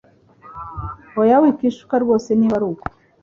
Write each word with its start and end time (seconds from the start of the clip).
Oya 1.21 1.35
wikwishuka 1.41 1.95
rwose 2.03 2.29
niba 2.35 2.55
aruko 2.59 2.83